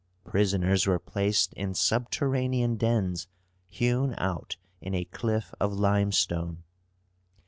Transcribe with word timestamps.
Prisoners 0.23 0.87
were 0.87 0.97
placed 0.97 1.53
in 1.53 1.75
subterranean 1.75 2.75
dens 2.75 3.27
hewn 3.67 4.15
out 4.17 4.57
in 4.81 4.95
a 4.95 5.05
cliff 5.05 5.53
of 5.59 5.73
limestone. 5.73 6.63